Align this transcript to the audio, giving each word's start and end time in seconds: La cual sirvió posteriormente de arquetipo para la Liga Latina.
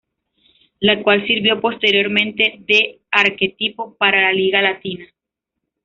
La 0.79 1.03
cual 1.03 1.27
sirvió 1.27 1.61
posteriormente 1.61 2.55
de 2.65 3.01
arquetipo 3.11 3.95
para 3.97 4.19
la 4.19 4.33
Liga 4.33 4.59
Latina. 4.59 5.05